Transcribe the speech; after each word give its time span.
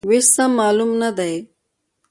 وېش 0.09 0.25
سم 0.35 0.51
معلوم 0.59 0.91
نه 1.01 1.09
دی. 1.17 1.33